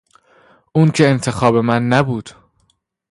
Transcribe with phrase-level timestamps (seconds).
[0.73, 2.29] اون که انتخاب من نبود